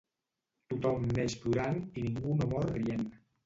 [0.75, 3.09] Tothom neix plorant i ningú no mor rient.